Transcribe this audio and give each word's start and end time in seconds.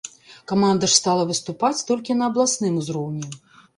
Каманда 0.51 0.87
ж 0.93 0.95
стала 1.01 1.27
выступаць 1.31 1.85
толькі 1.91 2.17
на 2.23 2.31
абласным 2.33 2.73
узроўні. 2.85 3.29